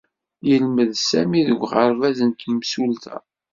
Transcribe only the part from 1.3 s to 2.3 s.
deg uɣerbaz n